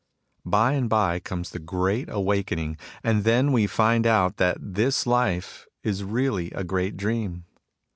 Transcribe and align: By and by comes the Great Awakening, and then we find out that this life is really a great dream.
By 0.47 0.73
and 0.73 0.89
by 0.89 1.19
comes 1.19 1.51
the 1.51 1.59
Great 1.59 2.09
Awakening, 2.09 2.77
and 3.03 3.23
then 3.23 3.51
we 3.51 3.67
find 3.67 4.07
out 4.07 4.37
that 4.37 4.57
this 4.59 5.05
life 5.05 5.67
is 5.83 6.03
really 6.03 6.49
a 6.53 6.63
great 6.63 6.97
dream. 6.97 7.45